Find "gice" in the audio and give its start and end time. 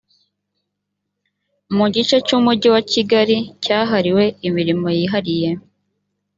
1.93-2.17